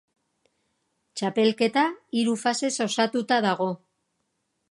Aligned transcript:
Txapelketa 1.21 1.83
hiru 2.21 2.35
fasez 2.45 2.73
osatuta 2.87 3.39
dago. 3.49 3.71